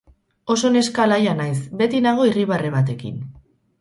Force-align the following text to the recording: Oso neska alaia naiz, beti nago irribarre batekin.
Oso 0.53 0.69
neska 0.77 1.03
alaia 1.03 1.35
naiz, 1.41 1.59
beti 1.83 2.03
nago 2.07 2.27
irribarre 2.31 2.73
batekin. 2.77 3.21